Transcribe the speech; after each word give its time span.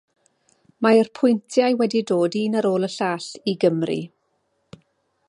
Mae'r 0.85 1.11
pwyntiau 1.19 1.77
wedi 1.81 2.01
dod 2.13 2.39
un 2.41 2.57
ar 2.63 2.69
ôl 2.71 2.87
y 2.87 2.89
llall 2.97 3.29
i 3.53 3.57
Gymru. 3.65 3.99